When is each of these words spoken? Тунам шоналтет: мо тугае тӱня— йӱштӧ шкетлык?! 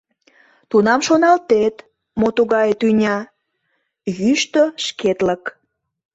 Тунам 0.69 1.01
шоналтет: 1.07 1.75
мо 2.19 2.27
тугае 2.37 2.73
тӱня— 2.79 3.17
йӱштӧ 4.19 4.63
шкетлык?! 4.85 5.43